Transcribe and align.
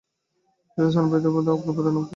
জলজ 0.77 0.91
স্তন্যপায়ী 0.91 1.21
প্রাণিদের 1.23 1.53
অগ্রপদের 1.55 1.93
নাম 1.95 2.03
কী? 2.03 2.09